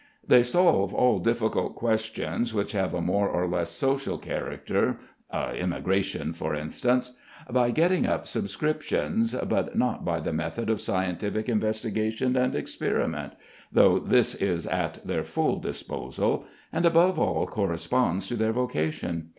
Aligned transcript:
They 0.27 0.41
solve 0.41 0.95
all 0.95 1.19
difficult 1.19 1.75
questions 1.75 2.55
which 2.55 2.71
have 2.71 2.95
a 2.95 3.03
more 3.03 3.29
or 3.29 3.47
less 3.47 3.69
social 3.69 4.17
character 4.17 4.97
(emigration, 5.31 6.33
for 6.33 6.55
instance) 6.55 7.15
by 7.47 7.69
getting 7.69 8.07
up 8.07 8.25
subscriptions, 8.25 9.35
but 9.47 9.77
not 9.77 10.03
by 10.03 10.19
the 10.19 10.33
method 10.33 10.71
of 10.71 10.81
scientific 10.81 11.47
investigation 11.47 12.35
and 12.35 12.55
experiment, 12.55 13.33
though 13.71 13.99
this 13.99 14.33
is 14.33 14.65
at 14.65 15.05
their 15.05 15.23
full 15.23 15.59
disposal, 15.59 16.45
and, 16.73 16.87
above 16.87 17.19
all, 17.19 17.45
corresponds 17.45 18.25
to 18.29 18.35
their 18.35 18.53
vocation. 18.53 19.29